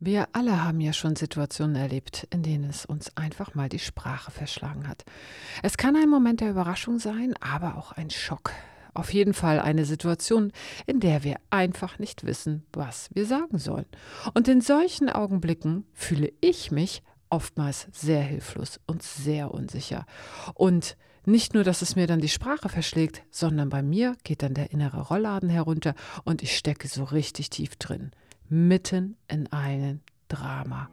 [0.00, 4.30] Wir alle haben ja schon Situationen erlebt, in denen es uns einfach mal die Sprache
[4.30, 5.04] verschlagen hat.
[5.62, 8.50] Es kann ein Moment der Überraschung sein, aber auch ein Schock.
[8.92, 10.52] Auf jeden Fall eine Situation,
[10.86, 13.86] in der wir einfach nicht wissen, was wir sagen sollen.
[14.34, 20.06] Und in solchen Augenblicken fühle ich mich oftmals sehr hilflos und sehr unsicher.
[20.54, 24.54] Und nicht nur, dass es mir dann die Sprache verschlägt, sondern bei mir geht dann
[24.54, 28.10] der innere Rollladen herunter und ich stecke so richtig tief drin
[28.48, 30.88] mitten in einem Drama.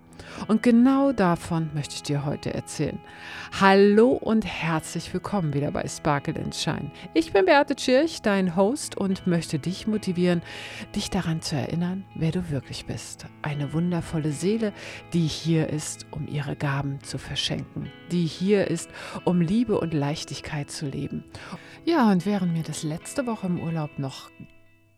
[0.47, 2.99] Und genau davon möchte ich dir heute erzählen.
[3.59, 6.91] Hallo und herzlich willkommen wieder bei Sparkle and Shine.
[7.13, 10.41] Ich bin Beate Tschirch, dein Host und möchte dich motivieren,
[10.95, 13.25] dich daran zu erinnern, wer du wirklich bist.
[13.41, 14.73] Eine wundervolle Seele,
[15.13, 18.89] die hier ist, um ihre Gaben zu verschenken, die hier ist,
[19.25, 21.23] um Liebe und Leichtigkeit zu leben.
[21.83, 24.29] Ja, und während mir das letzte Woche im Urlaub noch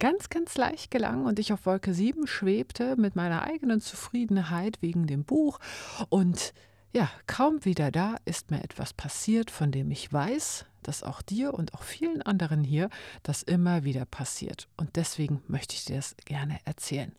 [0.03, 5.07] ganz, ganz leicht gelang und ich auf Wolke 7 schwebte mit meiner eigenen Zufriedenheit wegen
[5.07, 5.59] dem Buch.
[6.09, 6.53] Und
[6.91, 11.53] ja, kaum wieder da ist mir etwas passiert, von dem ich weiß, dass auch dir
[11.53, 12.89] und auch vielen anderen hier
[13.23, 14.67] das immer wieder passiert.
[14.75, 17.13] Und deswegen möchte ich dir das gerne erzählen.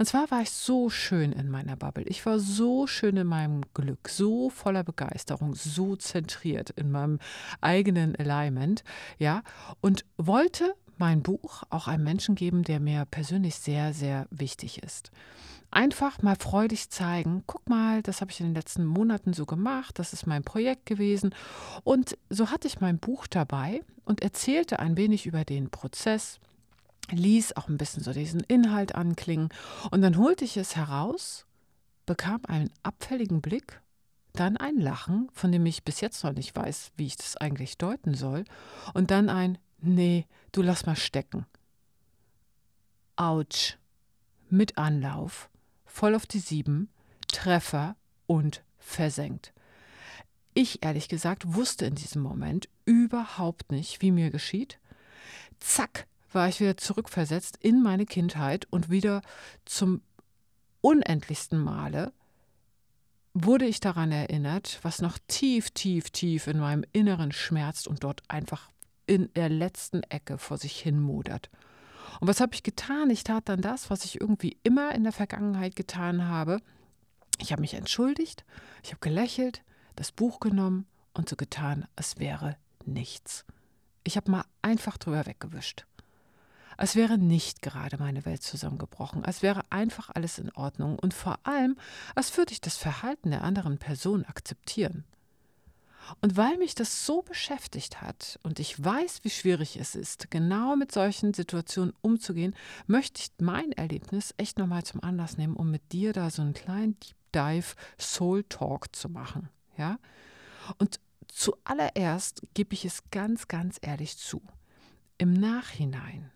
[0.00, 2.02] Und zwar war ich so schön in meiner Bubble.
[2.08, 7.20] Ich war so schön in meinem Glück, so voller Begeisterung, so zentriert in meinem
[7.60, 8.82] eigenen Alignment,
[9.20, 9.44] ja,
[9.80, 15.10] und wollte mein Buch auch einem Menschen geben, der mir persönlich sehr, sehr wichtig ist.
[15.70, 19.98] Einfach mal freudig zeigen, guck mal, das habe ich in den letzten Monaten so gemacht,
[19.98, 21.34] das ist mein Projekt gewesen.
[21.82, 26.38] Und so hatte ich mein Buch dabei und erzählte ein wenig über den Prozess,
[27.10, 29.48] ließ auch ein bisschen so diesen Inhalt anklingen.
[29.90, 31.44] Und dann holte ich es heraus,
[32.06, 33.80] bekam einen abfälligen Blick,
[34.32, 37.78] dann ein Lachen, von dem ich bis jetzt noch nicht weiß, wie ich das eigentlich
[37.78, 38.44] deuten soll,
[38.92, 40.26] und dann ein Nee,
[40.56, 41.46] du lass mal stecken.
[43.16, 43.76] Autsch.
[44.50, 45.48] Mit Anlauf,
[45.84, 46.88] voll auf die Sieben,
[47.28, 47.96] Treffer
[48.26, 49.52] und versenkt.
[50.52, 54.78] Ich ehrlich gesagt wusste in diesem Moment überhaupt nicht, wie mir geschieht.
[55.58, 59.22] Zack, war ich wieder zurückversetzt in meine Kindheit und wieder
[59.64, 60.02] zum
[60.80, 62.12] unendlichsten Male
[63.32, 68.22] wurde ich daran erinnert, was noch tief, tief, tief in meinem Inneren schmerzt und dort
[68.28, 68.70] einfach
[69.06, 71.50] in der letzten Ecke vor sich hin modert.
[72.20, 73.10] Und was habe ich getan?
[73.10, 76.60] Ich tat dann das, was ich irgendwie immer in der Vergangenheit getan habe.
[77.38, 78.44] Ich habe mich entschuldigt,
[78.82, 79.62] ich habe gelächelt,
[79.96, 83.44] das Buch genommen und so getan, als wäre nichts.
[84.04, 85.86] Ich habe mal einfach drüber weggewischt.
[86.76, 91.38] Als wäre nicht gerade meine Welt zusammengebrochen, als wäre einfach alles in Ordnung und vor
[91.44, 91.76] allem,
[92.14, 95.04] als würde ich das Verhalten der anderen Person akzeptieren.
[96.20, 100.76] Und weil mich das so beschäftigt hat und ich weiß, wie schwierig es ist, genau
[100.76, 102.54] mit solchen Situationen umzugehen,
[102.86, 106.54] möchte ich mein Erlebnis echt nochmal zum Anlass nehmen, um mit dir da so einen
[106.54, 109.48] kleinen Deep Dive Soul Talk zu machen.
[109.76, 109.98] Ja?
[110.78, 114.40] Und zuallererst gebe ich es ganz, ganz ehrlich zu.
[115.18, 116.30] Im Nachhinein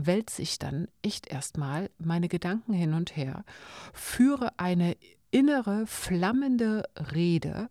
[0.00, 3.44] wälze ich dann echt erstmal meine Gedanken hin und her,
[3.92, 4.96] führe eine
[5.30, 7.68] innere flammende Rede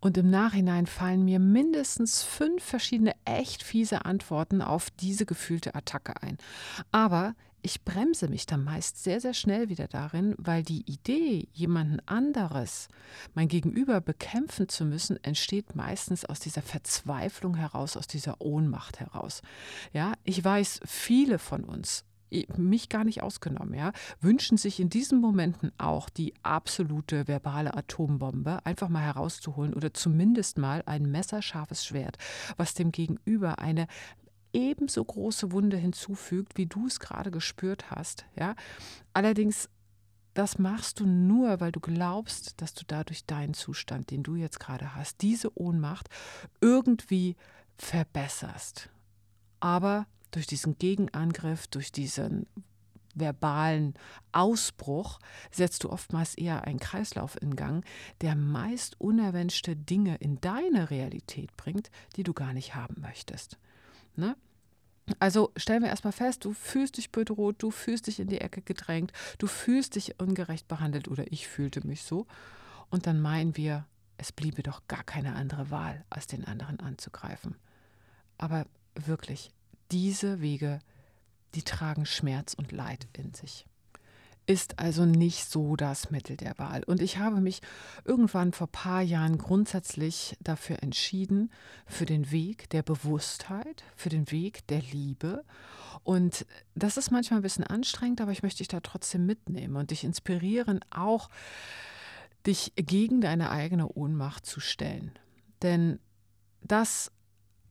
[0.00, 6.22] und im Nachhinein fallen mir mindestens fünf verschiedene echt fiese Antworten auf diese gefühlte Attacke
[6.22, 6.38] ein.
[6.90, 7.34] Aber
[7.64, 12.88] ich bremse mich dann meist sehr, sehr schnell wieder darin, weil die Idee, jemanden anderes,
[13.34, 19.42] mein Gegenüber bekämpfen zu müssen, entsteht meistens aus dieser Verzweiflung heraus, aus dieser Ohnmacht heraus.
[19.92, 22.04] Ja, ich weiß, viele von uns
[22.56, 28.64] mich gar nicht ausgenommen, ja, wünschen sich in diesen Momenten auch die absolute verbale Atombombe
[28.64, 32.18] einfach mal herauszuholen oder zumindest mal ein messerscharfes Schwert,
[32.56, 33.86] was dem Gegenüber eine
[34.52, 38.54] ebenso große Wunde hinzufügt, wie du es gerade gespürt hast, ja.
[39.14, 39.68] Allerdings
[40.34, 44.60] das machst du nur, weil du glaubst, dass du dadurch deinen Zustand, den du jetzt
[44.60, 46.08] gerade hast, diese Ohnmacht
[46.60, 47.36] irgendwie
[47.76, 48.88] verbesserst.
[49.60, 52.46] Aber durch diesen Gegenangriff, durch diesen
[53.14, 53.94] verbalen
[54.32, 55.18] Ausbruch
[55.50, 57.84] setzt du oftmals eher einen Kreislauf in Gang,
[58.20, 63.58] der meist unerwünschte Dinge in deine Realität bringt, die du gar nicht haben möchtest.
[64.16, 64.36] Ne?
[65.18, 68.62] Also stellen wir erstmal fest, du fühlst dich bedroht, du fühlst dich in die Ecke
[68.62, 72.26] gedrängt, du fühlst dich ungerecht behandelt oder ich fühlte mich so.
[72.88, 73.86] Und dann meinen wir,
[74.16, 77.56] es bliebe doch gar keine andere Wahl, als den anderen anzugreifen.
[78.38, 79.50] Aber wirklich,
[79.92, 80.80] diese Wege,
[81.54, 83.66] die tragen Schmerz und Leid in sich.
[84.46, 86.82] ist also nicht so das Mittel der Wahl.
[86.84, 87.60] Und ich habe mich
[88.04, 91.52] irgendwann vor paar Jahren grundsätzlich dafür entschieden,
[91.86, 95.44] für den Weg der Bewusstheit, für den Weg der Liebe.
[96.02, 99.92] Und das ist manchmal ein bisschen anstrengend, aber ich möchte dich da trotzdem mitnehmen und
[99.92, 101.28] dich inspirieren, auch
[102.46, 105.12] dich gegen deine eigene Ohnmacht zu stellen.
[105.62, 106.00] Denn
[106.62, 107.12] das,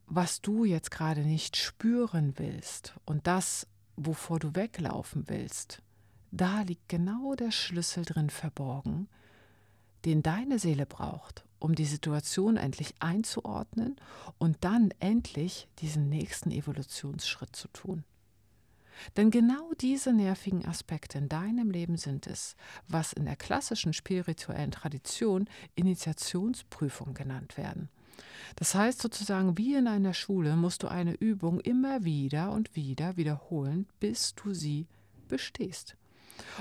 [0.06, 3.66] was du jetzt gerade nicht spüren willst und das,
[3.96, 5.82] wovor du weglaufen willst,
[6.30, 9.08] da liegt genau der Schlüssel drin verborgen,
[10.04, 13.96] den deine Seele braucht, um die Situation endlich einzuordnen
[14.38, 18.04] und dann endlich diesen nächsten Evolutionsschritt zu tun.
[19.16, 22.56] Denn genau diese nervigen Aspekte in deinem Leben sind es,
[22.88, 27.88] was in der klassischen spirituellen Tradition Initiationsprüfung genannt werden.
[28.56, 33.16] Das heißt sozusagen, wie in einer Schule musst du eine Übung immer wieder und wieder
[33.16, 34.86] wiederholen, bis du sie
[35.28, 35.96] bestehst.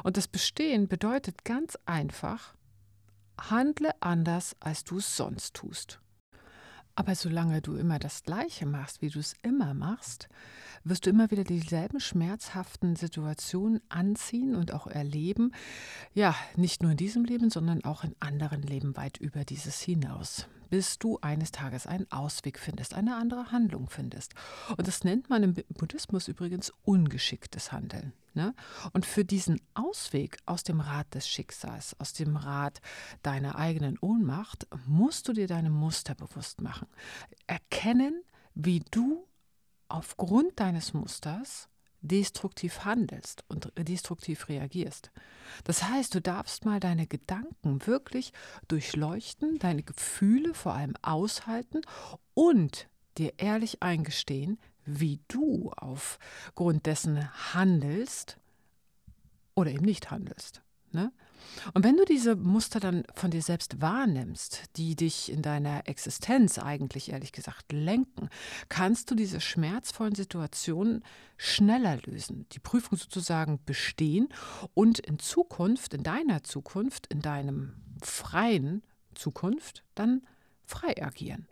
[0.03, 2.56] Und das Bestehen bedeutet ganz einfach,
[3.39, 6.00] handle anders, als du es sonst tust.
[6.94, 10.27] Aber solange du immer das Gleiche machst, wie du es immer machst,
[10.83, 15.54] wirst du immer wieder dieselben schmerzhaften Situationen anziehen und auch erleben.
[16.13, 20.47] Ja, nicht nur in diesem Leben, sondern auch in anderen Leben weit über dieses hinaus
[20.71, 24.33] bis du eines Tages einen Ausweg findest, eine andere Handlung findest.
[24.69, 28.13] Und das nennt man im Buddhismus übrigens ungeschicktes Handeln.
[28.33, 28.56] Ne?
[28.94, 32.79] Und für diesen Ausweg aus dem Rad des Schicksals, aus dem Rad
[33.21, 36.88] deiner eigenen Ohnmacht, musst du dir deine Muster bewusst machen.
[37.47, 38.23] Erkennen,
[38.56, 39.27] wie du
[39.89, 41.68] aufgrund deines Musters
[42.01, 45.12] destruktiv handelst und destruktiv reagierst.
[45.63, 48.33] Das heißt, du darfst mal deine Gedanken wirklich
[48.68, 51.81] durchleuchten, deine Gefühle vor allem aushalten
[52.33, 52.88] und
[53.18, 58.38] dir ehrlich eingestehen, wie du aufgrund dessen handelst
[59.54, 60.62] oder eben nicht handelst.
[60.92, 61.12] Ne?
[61.74, 66.58] Und wenn du diese Muster dann von dir selbst wahrnimmst, die dich in deiner Existenz
[66.58, 68.30] eigentlich ehrlich gesagt lenken,
[68.70, 71.04] kannst du diese schmerzvollen Situationen
[71.38, 74.30] schneller lösen, die Prüfung sozusagen bestehen
[74.74, 78.84] und in Zukunft, in deiner Zukunft, in deinem freien
[79.16, 80.22] Zukunft dann
[80.66, 81.48] frei agieren.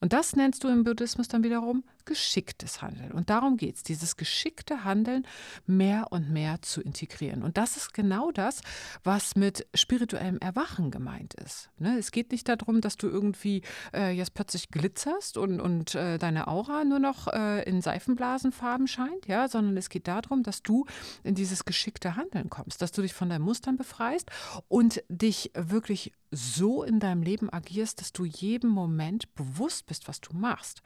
[0.00, 3.12] Und das nennst du im Buddhismus dann wiederum geschicktes Handeln.
[3.12, 5.26] Und darum geht es, dieses geschickte Handeln
[5.66, 7.42] mehr und mehr zu integrieren.
[7.42, 8.60] Und das ist genau das,
[9.04, 11.70] was mit spirituellem Erwachen gemeint ist.
[11.78, 11.98] Ne?
[11.98, 13.62] Es geht nicht darum, dass du irgendwie
[13.92, 19.26] äh, jetzt plötzlich glitzerst und, und äh, deine Aura nur noch äh, in Seifenblasenfarben scheint,
[19.26, 20.86] ja, sondern es geht darum, dass du
[21.22, 24.30] in dieses geschickte Handeln kommst, dass du dich von deinen Mustern befreist
[24.68, 30.20] und dich wirklich so in deinem Leben agierst, dass du jedem Moment bewusst bist, was
[30.20, 30.82] du machst.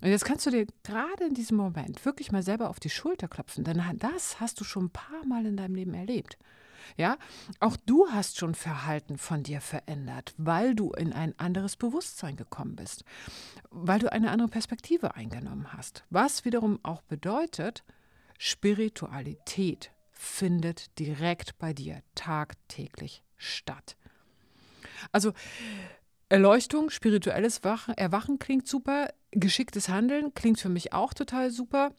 [0.00, 3.28] Und jetzt kannst du dir gerade in diesem Moment wirklich mal selber auf die Schulter
[3.28, 6.38] klopfen, denn das hast du schon ein paar Mal in deinem Leben erlebt.
[6.96, 7.18] Ja,
[7.60, 12.76] auch du hast schon Verhalten von dir verändert, weil du in ein anderes Bewusstsein gekommen
[12.76, 13.04] bist,
[13.70, 16.04] weil du eine andere Perspektive eingenommen hast.
[16.10, 17.82] Was wiederum auch bedeutet,
[18.38, 23.96] Spiritualität findet direkt bei dir tagtäglich statt.
[25.12, 25.32] Also
[26.28, 31.92] Erleuchtung, spirituelles Wachen, Erwachen klingt super, geschicktes Handeln klingt für mich auch total super.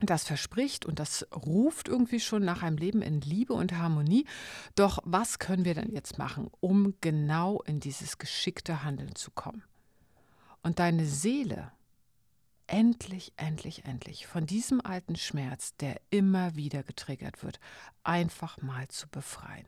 [0.00, 4.26] Das verspricht und das ruft irgendwie schon nach einem Leben in Liebe und Harmonie.
[4.74, 9.62] Doch was können wir denn jetzt machen, um genau in dieses geschickte Handeln zu kommen?
[10.62, 11.70] Und deine Seele
[12.66, 17.60] endlich, endlich, endlich von diesem alten Schmerz, der immer wieder getriggert wird,
[18.02, 19.66] einfach mal zu befreien.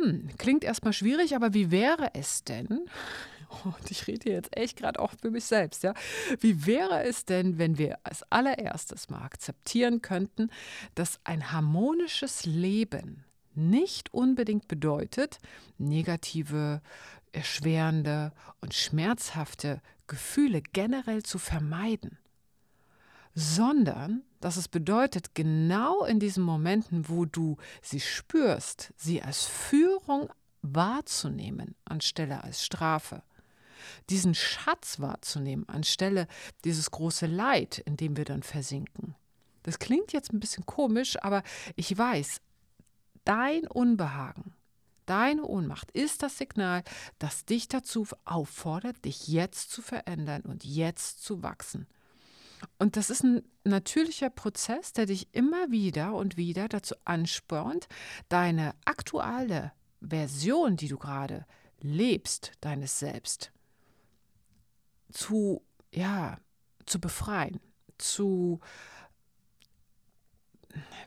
[0.00, 2.68] Hm, klingt erstmal schwierig, aber wie wäre es denn?
[3.64, 5.94] Und ich rede jetzt echt gerade auch für mich selbst, ja.
[6.38, 10.50] Wie wäre es denn, wenn wir als allererstes mal akzeptieren könnten,
[10.94, 15.38] dass ein harmonisches Leben nicht unbedingt bedeutet,
[15.78, 16.80] negative,
[17.32, 22.18] erschwerende und schmerzhafte Gefühle generell zu vermeiden,
[23.34, 30.30] sondern dass es bedeutet, genau in diesen Momenten, wo du sie spürst, sie als Führung
[30.62, 33.22] wahrzunehmen, anstelle als Strafe.
[34.08, 36.26] Diesen Schatz wahrzunehmen, anstelle
[36.64, 39.14] dieses große Leid, in dem wir dann versinken.
[39.62, 41.42] Das klingt jetzt ein bisschen komisch, aber
[41.76, 42.40] ich weiß,
[43.24, 44.54] dein Unbehagen,
[45.04, 46.82] deine Ohnmacht ist das Signal,
[47.18, 51.86] das dich dazu auffordert, dich jetzt zu verändern und jetzt zu wachsen.
[52.78, 57.88] Und das ist ein natürlicher Prozess, der dich immer wieder und wieder dazu anspornt,
[58.28, 61.46] deine aktuelle Version, die du gerade
[61.80, 63.52] lebst, deines Selbst,
[65.12, 65.62] zu,
[65.92, 66.38] ja,
[66.86, 67.60] zu befreien,
[67.98, 68.60] zu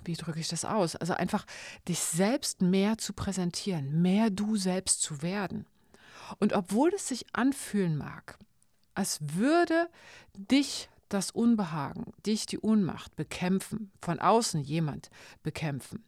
[0.03, 0.95] wie drücke ich das aus?
[0.95, 1.45] Also einfach
[1.88, 5.65] dich selbst mehr zu präsentieren, mehr du selbst zu werden.
[6.39, 8.38] Und obwohl es sich anfühlen mag,
[8.93, 9.89] als würde
[10.33, 15.10] dich das Unbehagen, dich die Ohnmacht bekämpfen, von außen jemand
[15.43, 16.03] bekämpfen,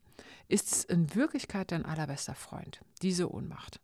[0.47, 3.79] ist es in Wirklichkeit dein allerbester Freund, diese Ohnmacht.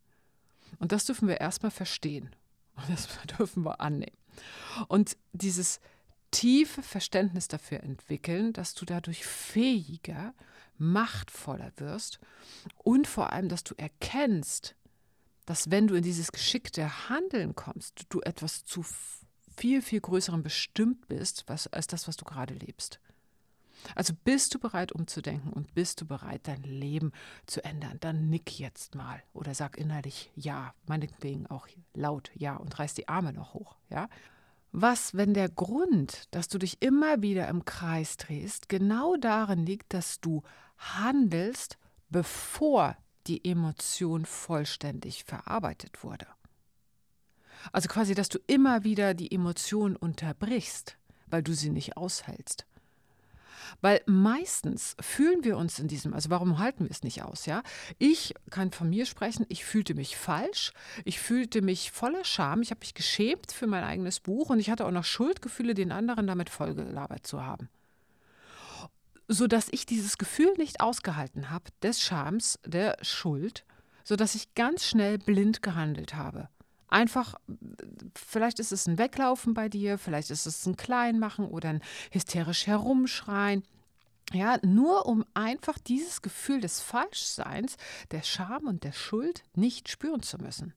[0.80, 2.36] Und das dürfen wir erstmal verstehen
[2.76, 4.18] und das dürfen wir annehmen.
[4.88, 5.80] Und dieses
[6.32, 10.34] tiefe Verständnis dafür entwickeln, dass du dadurch fähiger,
[10.78, 12.20] machtvoller wirst
[12.78, 14.76] und vor allem, dass du erkennst,
[15.46, 18.84] dass wenn du in dieses geschickte Handeln kommst, du etwas zu
[19.58, 23.00] viel, viel größerem bestimmt bist, was, als das, was du gerade lebst.
[23.96, 27.12] Also bist du bereit umzudenken und bist du bereit, dein Leben
[27.46, 32.78] zu ändern, dann nick jetzt mal oder sag innerlich ja, meinetwegen auch laut ja und
[32.78, 34.08] reiß die Arme noch hoch, ja.
[34.74, 39.94] Was, wenn der Grund, dass du dich immer wieder im Kreis drehst, genau darin liegt,
[39.94, 40.44] dass du
[40.78, 41.78] handelst,
[42.10, 42.96] bevor
[43.28, 46.26] die Emotion vollständig verarbeitet wurde?
[47.72, 52.66] Also quasi, dass du immer wieder die Emotion unterbrichst, weil du sie nicht aushältst.
[53.80, 57.64] Weil meistens fühlen wir uns in diesem, also warum halten wir es nicht aus, ja?
[58.00, 60.74] Ich kann von mir sprechen, ich fühlte mich falsch,
[61.06, 64.70] ich fühlte mich voller Scham, ich habe mich geschämt für mein eigenes Buch und ich
[64.70, 67.70] hatte auch noch Schuldgefühle, den anderen damit vollgelabert zu haben.
[69.28, 73.64] Sodass ich dieses Gefühl nicht ausgehalten habe, des Schams, der Schuld,
[74.04, 76.50] sodass ich ganz schnell blind gehandelt habe
[76.92, 77.36] einfach,
[78.16, 81.82] vielleicht ist es ein Weglaufen bei dir, vielleicht ist es ein Kleinmachen oder ein
[82.12, 83.64] hysterisch Herumschreien.
[84.34, 87.76] Ja, nur um einfach dieses Gefühl des Falschseins,
[88.12, 90.74] der Scham und der Schuld nicht spüren zu müssen.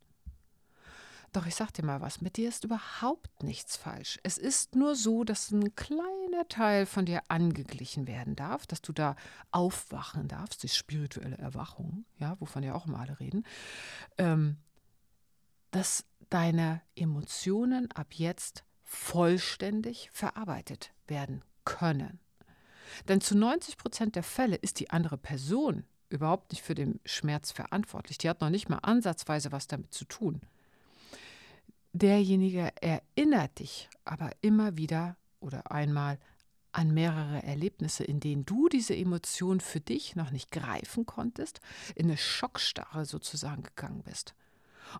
[1.34, 4.20] Doch ich sag dir mal was, mit dir ist überhaupt nichts falsch.
[4.22, 8.92] Es ist nur so, dass ein kleiner Teil von dir angeglichen werden darf, dass du
[8.92, 9.16] da
[9.50, 13.44] aufwachen darfst, die spirituelle Erwachung, ja, wovon ja auch immer alle reden.
[14.16, 14.58] Ähm,
[15.74, 22.20] dass deine Emotionen ab jetzt vollständig verarbeitet werden können.
[23.08, 27.50] Denn zu 90 Prozent der Fälle ist die andere Person überhaupt nicht für den Schmerz
[27.50, 28.18] verantwortlich.
[28.18, 30.42] Die hat noch nicht mal ansatzweise was damit zu tun.
[31.92, 36.20] Derjenige erinnert dich aber immer wieder oder einmal
[36.70, 41.60] an mehrere Erlebnisse, in denen du diese Emotion für dich noch nicht greifen konntest,
[41.96, 44.34] in eine Schockstarre sozusagen gegangen bist.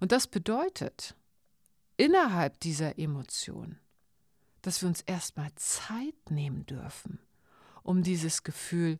[0.00, 1.14] Und das bedeutet,
[1.97, 3.79] innerhalb dieser Emotion,
[4.62, 7.19] dass wir uns erstmal Zeit nehmen dürfen,
[7.83, 8.99] um dieses Gefühl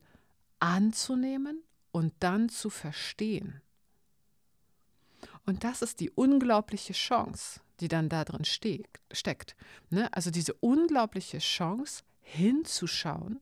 [0.61, 3.61] anzunehmen und dann zu verstehen.
[5.47, 9.57] Und das ist die unglaubliche Chance, die dann da drin steckt.
[9.91, 10.12] Ne?
[10.12, 13.38] Also diese unglaubliche Chance, hinzuschauen,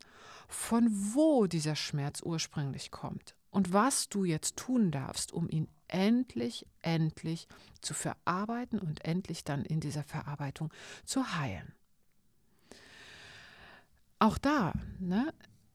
[0.48, 6.66] von wo dieser Schmerz ursprünglich kommt und was du jetzt tun darfst, um ihn endlich,
[6.80, 7.46] endlich
[7.82, 10.72] zu verarbeiten und endlich dann in dieser Verarbeitung
[11.04, 11.72] zu heilen.
[14.18, 15.32] Auch da, ne,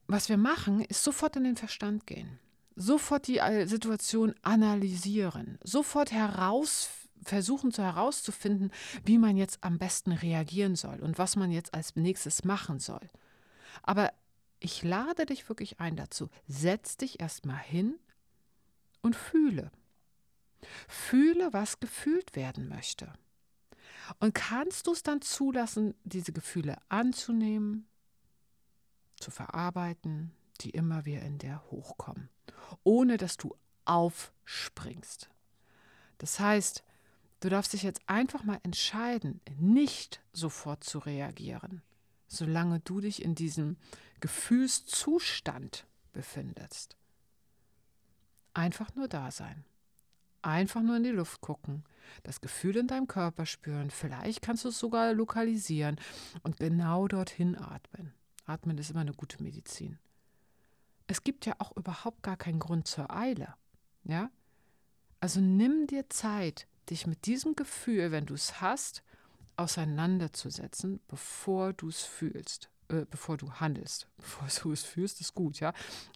[0.08, 2.40] was wir machen, ist sofort in den Verstand gehen,
[2.76, 6.90] sofort die äh, Situation analysieren, sofort heraus
[7.24, 8.72] versuchen zu herauszufinden,
[9.04, 13.10] wie man jetzt am besten reagieren soll und was man jetzt als nächstes machen soll.
[13.84, 14.14] Aber
[14.60, 18.00] ich lade dich wirklich ein dazu, setz dich erstmal hin
[19.02, 19.72] und fühle.
[20.88, 23.14] Fühle, was gefühlt werden möchte.
[24.20, 27.88] Und kannst du es dann zulassen, diese Gefühle anzunehmen,
[29.20, 32.30] zu verarbeiten, die immer wieder in dir hochkommen,
[32.84, 35.30] ohne dass du aufspringst.
[36.18, 36.84] Das heißt,
[37.42, 41.82] du darfst dich jetzt einfach mal entscheiden, nicht sofort zu reagieren,
[42.28, 43.78] solange du dich in diesem
[44.20, 46.98] Gefühlszustand befindest.
[48.54, 49.66] Einfach nur da sein.
[50.42, 51.84] Einfach nur in die Luft gucken,
[52.24, 53.90] das Gefühl in deinem Körper spüren.
[53.90, 56.00] Vielleicht kannst du es sogar lokalisieren
[56.44, 58.14] und genau dorthin atmen.
[58.46, 60.00] Atmen ist immer eine gute Medizin.
[61.08, 63.56] Es gibt ja auch überhaupt gar keinen Grund zur Eile.
[64.04, 64.30] Ja?
[65.20, 69.04] Also nimm dir Zeit, dich mit diesem Gefühl, wenn du es hast,
[69.58, 74.08] auseinanderzusetzen, bevor du es fühlst, äh, bevor du handelst.
[74.18, 75.70] Bevor du es fühlst, ist gut, ja.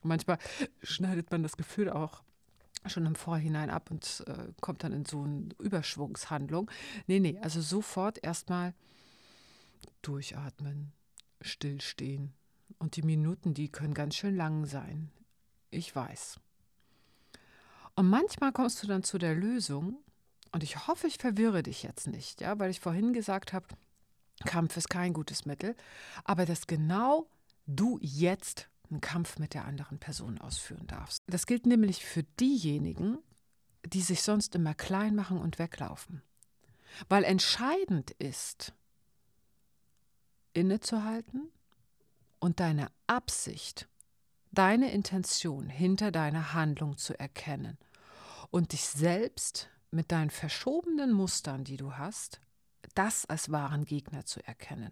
[0.04, 0.38] Und manchmal
[0.82, 2.24] schneidet man das Gefühl auch
[2.88, 6.72] schon im Vorhinein ab und äh, kommt dann in so eine Überschwungshandlung.
[7.08, 8.74] Nee, nee, also sofort erstmal
[10.02, 10.92] durchatmen,
[11.42, 12.34] stillstehen.
[12.80, 15.12] Und die Minuten, die können ganz schön lang sein.
[15.70, 16.40] Ich weiß.
[17.96, 19.98] Und manchmal kommst du dann zu der Lösung,
[20.52, 23.68] und ich hoffe, ich verwirre dich jetzt nicht, ja, weil ich vorhin gesagt habe,
[24.46, 25.76] Kampf ist kein gutes Mittel,
[26.24, 27.28] aber dass genau
[27.68, 31.24] du jetzt einen Kampf mit der anderen Person ausführen darfst.
[31.28, 33.20] Das gilt nämlich für diejenigen,
[33.86, 36.22] die sich sonst immer klein machen und weglaufen.
[37.08, 38.74] Weil entscheidend ist,
[40.54, 41.50] innezuhalten
[42.40, 43.88] und deine Absicht,
[44.52, 47.78] deine Intention hinter deiner Handlung zu erkennen
[48.50, 52.42] und dich selbst mit deinen verschobenen Mustern, die du hast,
[52.96, 54.92] das als wahren Gegner zu erkennen,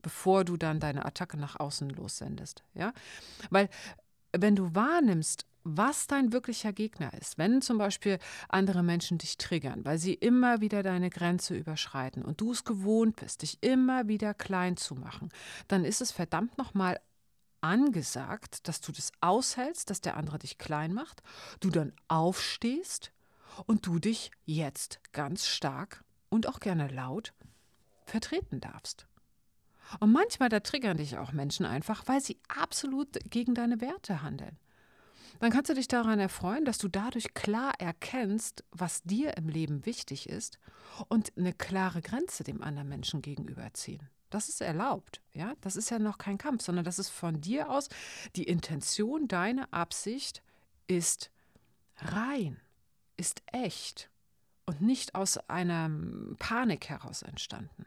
[0.00, 2.64] bevor du dann deine Attacke nach außen lossendest.
[2.74, 2.92] Ja?
[3.50, 3.68] Weil
[4.32, 7.38] wenn du wahrnimmst, was dein wirklicher Gegner ist.
[7.38, 8.18] Wenn zum Beispiel
[8.48, 13.16] andere Menschen dich triggern, weil sie immer wieder deine Grenze überschreiten und du es gewohnt
[13.16, 15.28] bist, dich immer wieder klein zu machen,
[15.68, 17.00] dann ist es verdammt nochmal
[17.60, 21.22] angesagt, dass du das aushältst, dass der andere dich klein macht,
[21.60, 23.12] du dann aufstehst
[23.66, 27.32] und du dich jetzt ganz stark und auch gerne laut
[28.04, 29.06] vertreten darfst.
[30.00, 34.58] Und manchmal da triggern dich auch Menschen einfach, weil sie absolut gegen deine Werte handeln
[35.42, 39.84] dann kannst du dich daran erfreuen, dass du dadurch klar erkennst, was dir im Leben
[39.86, 40.60] wichtig ist
[41.08, 44.08] und eine klare Grenze dem anderen Menschen gegenüber ziehen.
[44.30, 45.54] Das ist erlaubt, ja?
[45.60, 47.88] Das ist ja noch kein Kampf, sondern das ist von dir aus
[48.36, 50.44] die Intention, deine Absicht
[50.86, 51.32] ist
[51.96, 52.60] rein,
[53.22, 54.10] ist echt
[54.66, 55.88] und nicht aus einer
[56.40, 57.86] Panik heraus entstanden.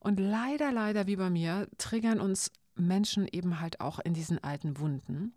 [0.00, 4.80] Und leider, leider wie bei mir, triggern uns Menschen eben halt auch in diesen alten
[4.80, 5.36] Wunden,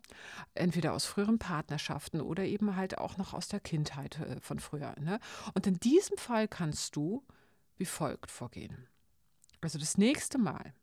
[0.54, 4.96] entweder aus früheren Partnerschaften oder eben halt auch noch aus der Kindheit äh, von früher.
[4.98, 5.20] Ne?
[5.54, 7.24] Und in diesem Fall kannst du
[7.76, 8.88] wie folgt vorgehen.
[9.60, 10.74] Also das nächste Mal,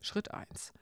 [0.00, 0.72] Schritt 1,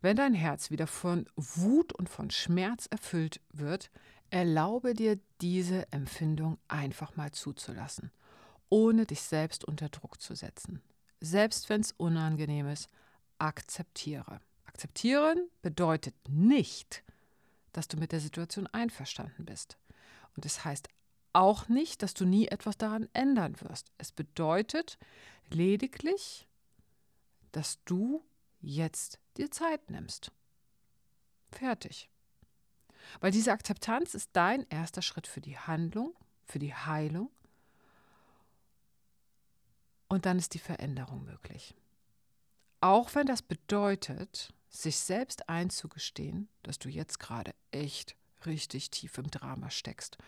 [0.00, 3.92] wenn dein Herz wieder von Wut und von Schmerz erfüllt wird,
[4.30, 8.10] erlaube dir diese Empfindung einfach mal zuzulassen,
[8.68, 10.82] ohne dich selbst unter Druck zu setzen.
[11.20, 12.88] Selbst wenn es unangenehm ist,
[13.38, 14.40] akzeptiere.
[14.64, 17.02] Akzeptieren bedeutet nicht,
[17.72, 19.78] dass du mit der Situation einverstanden bist.
[20.36, 20.88] Und es das heißt
[21.32, 23.92] auch nicht, dass du nie etwas daran ändern wirst.
[23.98, 24.98] Es bedeutet
[25.50, 26.48] lediglich,
[27.52, 28.24] dass du
[28.60, 30.32] jetzt dir Zeit nimmst.
[31.52, 32.09] Fertig.
[33.20, 36.14] Weil diese Akzeptanz ist dein erster Schritt für die Handlung,
[36.44, 37.30] für die Heilung.
[40.08, 41.74] Und dann ist die Veränderung möglich.
[42.80, 49.30] Auch wenn das bedeutet, sich selbst einzugestehen, dass du jetzt gerade echt richtig tief im
[49.30, 50.18] Drama steckst.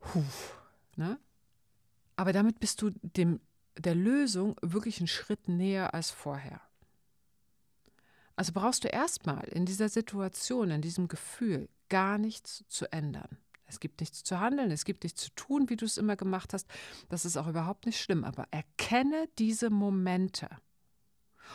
[0.00, 0.24] Puh,
[0.96, 1.18] ne?
[2.16, 3.40] Aber damit bist du dem,
[3.76, 6.60] der Lösung wirklich einen Schritt näher als vorher.
[8.36, 13.36] Also brauchst du erstmal in dieser Situation, in diesem Gefühl gar nichts zu ändern.
[13.66, 16.54] Es gibt nichts zu handeln, es gibt nichts zu tun, wie du es immer gemacht
[16.54, 16.66] hast.
[17.08, 18.24] Das ist auch überhaupt nicht schlimm.
[18.24, 20.48] Aber erkenne diese Momente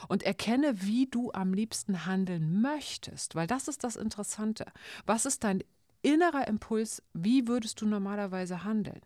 [0.07, 4.65] und erkenne, wie du am liebsten handeln möchtest, weil das ist das Interessante.
[5.05, 5.63] Was ist dein
[6.03, 7.03] innerer Impuls?
[7.13, 9.01] Wie würdest du normalerweise handeln?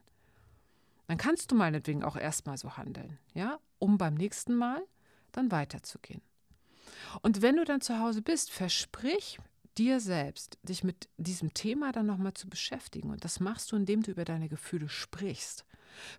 [1.08, 4.84] Dann kannst du meinetwegen auch erstmal so handeln, ja, um beim nächsten Mal
[5.32, 6.22] dann weiterzugehen.
[7.22, 9.40] Und wenn du dann zu Hause bist, versprich
[9.78, 13.12] dir selbst, dich mit diesem Thema dann nochmal zu beschäftigen.
[13.12, 15.66] Und das machst du, indem du über deine Gefühle sprichst.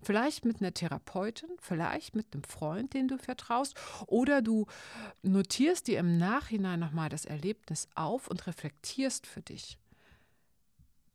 [0.03, 3.75] Vielleicht mit einer Therapeutin, vielleicht mit einem Freund, den du vertraust,
[4.07, 4.67] oder du
[5.23, 9.79] notierst dir im Nachhinein nochmal das Erlebnis auf und reflektierst für dich.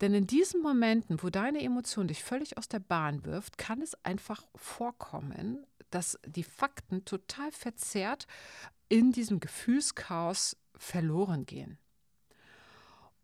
[0.01, 3.95] Denn in diesen Momenten, wo deine Emotion dich völlig aus der Bahn wirft, kann es
[4.03, 8.27] einfach vorkommen, dass die Fakten total verzerrt
[8.89, 11.77] in diesem Gefühlschaos verloren gehen.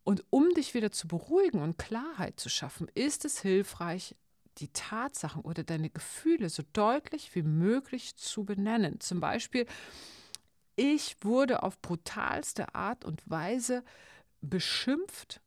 [0.04, 4.16] Und um dich wieder zu beruhigen und Klarheit zu schaffen, ist es hilfreich,
[4.58, 9.00] die Tatsachen oder deine Gefühle so deutlich wie möglich zu benennen.
[9.00, 9.66] Zum Beispiel,
[10.76, 13.84] ich wurde auf brutalste Art und Weise
[14.42, 15.42] beschimpft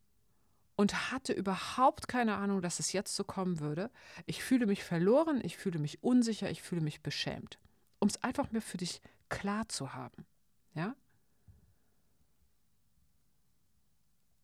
[0.77, 3.91] und hatte überhaupt keine Ahnung, dass es jetzt so kommen würde.
[4.27, 7.59] Ich fühle mich verloren, ich fühle mich unsicher, ich fühle mich beschämt.
[7.99, 10.27] Um es einfach mir für dich klar zu haben.
[10.75, 10.95] Ja?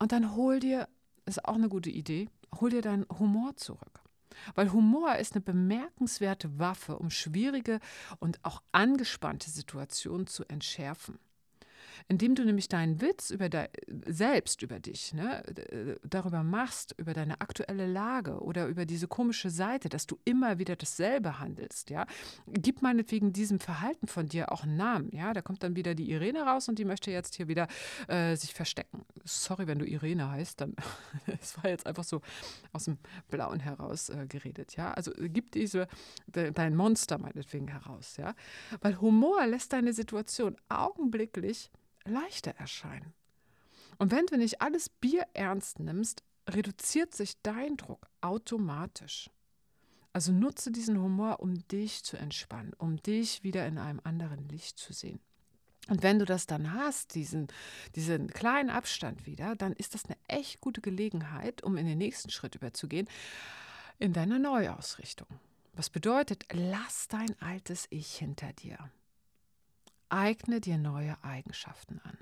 [0.01, 0.89] Und dann hol dir,
[1.27, 2.29] ist auch eine gute Idee,
[2.61, 4.01] hol dir deinen Humor zurück.
[4.55, 7.79] Weil Humor ist eine bemerkenswerte Waffe, um schwierige
[8.19, 11.19] und auch angespannte Situationen zu entschärfen
[12.09, 13.69] indem du nämlich deinen Witz über de,
[14.07, 15.43] selbst über dich, ne,
[16.03, 20.77] darüber machst, über deine aktuelle Lage oder über diese komische Seite, dass du immer wieder
[20.77, 22.07] dasselbe handelst, ja.
[22.47, 25.33] Gib meinetwegen diesem Verhalten von dir auch einen Namen, ja.
[25.33, 27.69] Da kommt dann wieder die Irene raus und die möchte jetzt hier wieder
[28.09, 29.05] äh, sich verstecken.
[29.25, 30.75] Sorry, wenn du Irene heißt, dann
[31.41, 32.21] es war jetzt einfach so
[32.73, 34.93] aus dem Blauen heraus äh, geredet, ja.
[34.93, 35.89] Also gib diese
[36.27, 38.35] de, dein Monster meinetwegen heraus, ja.
[38.81, 41.71] Weil Humor lässt deine Situation augenblicklich
[42.05, 43.13] leichter erscheinen.
[43.99, 49.31] Und wenn du nicht alles Bier ernst nimmst, reduziert sich dein Druck automatisch.
[50.13, 54.79] Also nutze diesen Humor, um dich zu entspannen, um dich wieder in einem anderen Licht
[54.79, 55.21] zu sehen.
[55.89, 57.49] Und wenn du das dann hast, diesen,
[57.95, 62.31] diesen kleinen Abstand wieder, dann ist das eine echt gute Gelegenheit, um in den nächsten
[62.31, 63.09] Schritt überzugehen,
[63.99, 65.29] in deiner Neuausrichtung.
[65.75, 68.91] Was bedeutet, lass dein altes Ich hinter dir.
[70.11, 72.17] Eigne dir neue Eigenschaften an.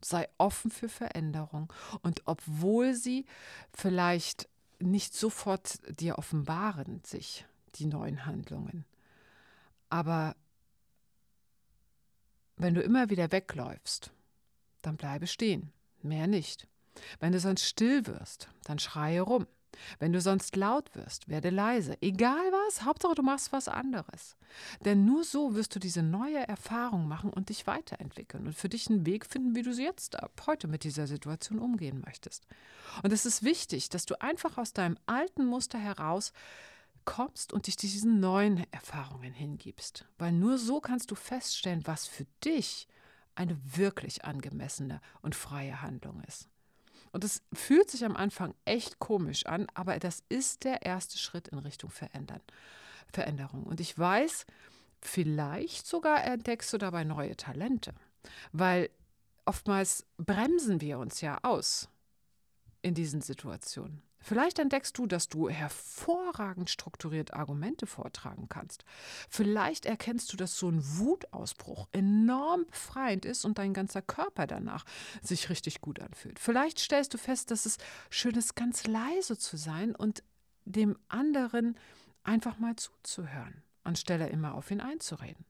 [0.00, 1.72] Sei offen für Veränderung
[2.02, 3.24] und obwohl sie
[3.72, 7.46] vielleicht nicht sofort dir offenbaren, sich
[7.76, 8.84] die neuen Handlungen,
[9.88, 10.36] aber
[12.56, 14.12] wenn du immer wieder wegläufst,
[14.82, 15.72] dann bleibe stehen,
[16.02, 16.68] mehr nicht.
[17.20, 19.46] Wenn du sonst still wirst, dann schreie rum.
[19.98, 21.96] Wenn du sonst laut wirst, werde leise.
[22.00, 24.36] Egal was, Hauptsache du machst was anderes.
[24.84, 28.88] Denn nur so wirst du diese neue Erfahrung machen und dich weiterentwickeln und für dich
[28.88, 32.46] einen Weg finden, wie du jetzt ab heute mit dieser Situation umgehen möchtest.
[33.02, 36.32] Und es ist wichtig, dass du einfach aus deinem alten Muster heraus
[37.04, 40.06] kommst und dich diesen neuen Erfahrungen hingibst.
[40.18, 42.88] Weil nur so kannst du feststellen, was für dich
[43.34, 46.48] eine wirklich angemessene und freie Handlung ist.
[47.16, 51.48] Und es fühlt sich am Anfang echt komisch an, aber das ist der erste Schritt
[51.48, 52.42] in Richtung Verändern,
[53.10, 53.62] Veränderung.
[53.62, 54.44] Und ich weiß,
[55.00, 57.94] vielleicht sogar entdeckst du dabei neue Talente,
[58.52, 58.90] weil
[59.46, 61.88] oftmals bremsen wir uns ja aus
[62.82, 64.02] in diesen Situationen.
[64.26, 68.84] Vielleicht entdeckst du, dass du hervorragend strukturiert Argumente vortragen kannst.
[69.30, 74.84] Vielleicht erkennst du, dass so ein Wutausbruch enorm befreiend ist und dein ganzer Körper danach
[75.22, 76.40] sich richtig gut anfühlt.
[76.40, 77.78] Vielleicht stellst du fest, dass es
[78.10, 80.24] schön ist, ganz leise zu sein und
[80.64, 81.78] dem anderen
[82.24, 85.44] einfach mal zuzuhören, anstelle immer auf ihn einzureden.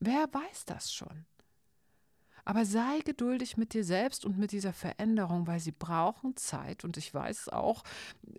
[0.00, 1.24] Wer weiß das schon?
[2.48, 6.82] Aber sei geduldig mit dir selbst und mit dieser Veränderung, weil sie brauchen Zeit.
[6.82, 7.84] Und ich weiß auch,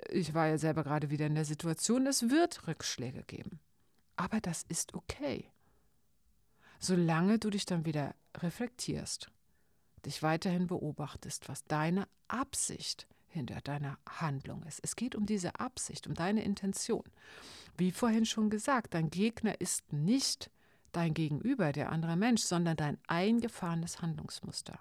[0.10, 3.60] ich war ja selber gerade wieder in der Situation, es wird Rückschläge geben.
[4.16, 5.52] Aber das ist okay.
[6.80, 9.30] Solange du dich dann wieder reflektierst,
[10.04, 14.80] dich weiterhin beobachtest, was deine Absicht hinter deiner Handlung ist.
[14.82, 17.04] Es geht um diese Absicht, um deine Intention.
[17.78, 20.50] Wie vorhin schon gesagt, dein Gegner ist nicht
[20.92, 24.80] dein Gegenüber, der andere Mensch, sondern dein eingefahrenes Handlungsmuster.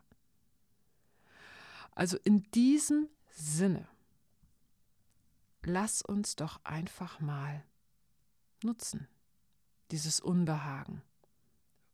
[1.92, 3.88] Also in diesem Sinne,
[5.62, 7.64] lass uns doch einfach mal
[8.62, 9.08] nutzen,
[9.90, 11.02] dieses Unbehagen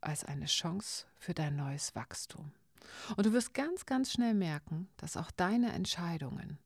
[0.01, 2.53] als eine Chance für dein neues Wachstum.
[3.17, 6.59] Und du wirst ganz, ganz schnell merken, dass auch deine Entscheidungen,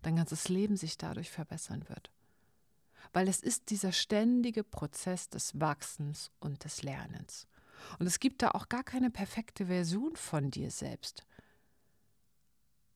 [0.00, 2.10] dein ganzes Leben sich dadurch verbessern wird
[3.12, 7.46] weil es ist dieser ständige Prozess des Wachsens und des Lernens.
[7.98, 11.26] Und es gibt da auch gar keine perfekte Version von dir selbst,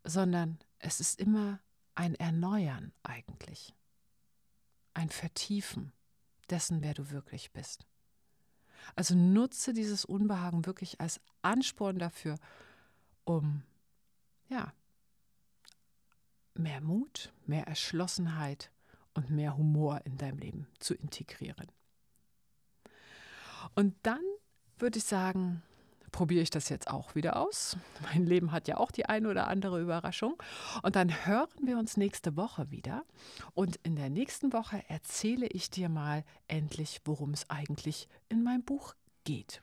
[0.05, 1.61] sondern es ist immer
[1.95, 3.75] ein Erneuern eigentlich,
[4.93, 5.93] ein Vertiefen
[6.51, 7.87] dessen, wer du wirklich bist.
[8.97, 12.37] Also nutze dieses Unbehagen wirklich als Ansporn dafür,
[13.25, 13.63] um
[14.49, 14.73] ja,
[16.55, 18.71] mehr Mut, mehr Erschlossenheit,
[19.15, 21.69] und mehr Humor in deinem Leben zu integrieren.
[23.75, 24.21] Und dann
[24.79, 25.63] würde ich sagen,
[26.15, 27.77] probiere ich das jetzt auch wieder aus.
[28.03, 30.41] Mein Leben hat ja auch die eine oder andere Überraschung.
[30.83, 33.05] Und dann hören wir uns nächste Woche wieder.
[33.55, 38.63] Und in der nächsten Woche erzähle ich dir mal endlich, worum es eigentlich in meinem
[38.63, 39.61] Buch geht.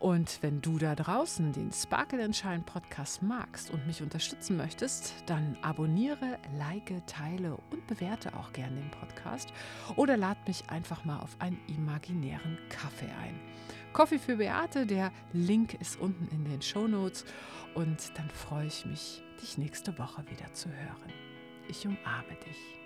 [0.00, 5.12] Und wenn du da draußen den Sparkle and Shine Podcast magst und mich unterstützen möchtest,
[5.26, 9.52] dann abonniere, like, teile und bewerte auch gerne den Podcast
[9.96, 13.38] oder lad mich einfach mal auf einen imaginären Kaffee ein.
[13.92, 17.26] Coffee für Beate, der Link ist unten in den Show Notes
[17.74, 21.12] und dann freue ich mich, dich nächste Woche wieder zu hören.
[21.68, 22.79] Ich umarme dich.